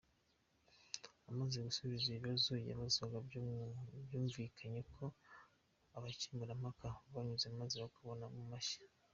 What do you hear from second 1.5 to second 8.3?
gusubiza ibibazo yabazwaga byumvikanye ko abakemurampaka banyuze maze bakoma